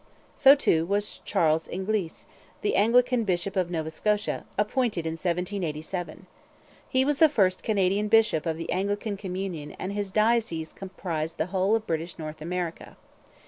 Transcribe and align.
So 0.35 0.55
too 0.55 0.87
was 0.87 1.19
Charles 1.25 1.67
Inglis, 1.67 2.25
the 2.61 2.75
Anglican 2.75 3.23
bishop 3.23 3.55
of 3.55 3.69
Nova 3.69 3.91
Scotia, 3.91 4.45
appointed 4.57 5.05
in 5.05 5.11
1787. 5.11 6.25
He 6.89 7.05
was 7.05 7.19
the 7.19 7.29
first 7.29 7.61
Canadian 7.61 8.07
bishop 8.07 8.47
of 8.47 8.57
the 8.57 8.71
Anglican 8.71 9.15
communion 9.15 9.73
and 9.77 9.93
his 9.93 10.11
diocese 10.11 10.73
comprised 10.73 11.37
the 11.37 11.45
whole 11.53 11.75
of 11.75 11.85
British 11.85 12.17
North 12.17 12.41
America. 12.41 12.97